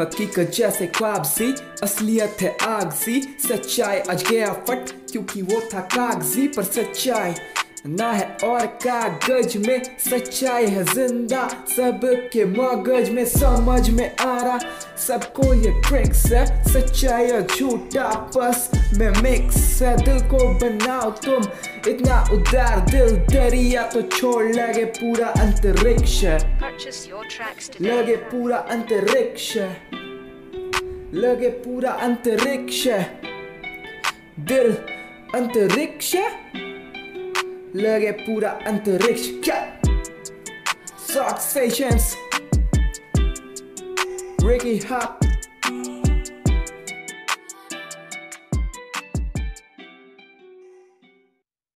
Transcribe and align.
हकीकत 0.00 0.50
जैसे 0.54 0.86
ख्वाब 0.86 1.22
सी 1.24 1.52
असलियत 1.82 2.42
है 2.42 2.56
आग 2.62 2.90
सी। 2.94 3.20
सच्चाई 3.48 3.98
आज 4.10 4.24
गया 4.30 4.52
फट 4.68 4.90
क्योंकि 5.10 5.42
वो 5.42 5.60
था 5.74 5.80
कागज़ी 5.94 6.48
पर 6.48 6.62
सच्चाई। 6.64 7.34
ना 7.86 8.10
है 8.12 8.24
और 8.44 8.66
कागज़ 8.84 9.56
में 9.58 9.82
सच्चाई 9.98 10.66
है 10.66 10.82
ज़िंदा। 10.84 11.46
सबके 11.68 12.44
मगज 12.44 13.10
में 13.10 13.24
समझ 13.24 13.90
में 13.90 14.16
आ 14.16 14.36
रहा। 14.36 14.58
सबको 15.06 15.52
ये 15.54 15.70
ट्रिक्स 15.82 16.24
है 16.26 16.44
सच्चाई 16.64 17.30
और 17.30 17.46
झूठा 17.56 18.08
बस 18.36 18.70
में 18.98 19.10
मिक्स 19.22 19.82
है 19.82 19.96
दिल 19.96 20.18
को 20.30 20.48
बनाओ 20.58 21.10
तुम। 21.24 21.44
इतना 21.88 22.20
उदार 22.32 22.80
दिल 22.90 23.16
दरिया 23.26 23.86
तो 23.86 24.02
छोड़। 24.02 24.44
लगे 24.46 24.84
पूरा 24.98 25.28
अंतरिक्ष. 25.38 26.24
लगे 27.80 28.16
पूरा 28.28 28.56
अंतरिक्ष 28.56 29.56
लगे 31.14 31.48
पूरा 31.64 31.90
अंतरिक्ष 31.90 32.86
है 32.86 33.02
दिल 34.48 34.72
अंतरिक्ष 35.34 36.14
है 36.14 36.28
लगे 37.76 38.10
पूरा 38.24 38.50
अंतरिक्ष 38.66 39.28
क्या 39.44 39.78
Successions. 41.08 42.14
Ricky 44.42 44.78
Hop. 44.80 45.18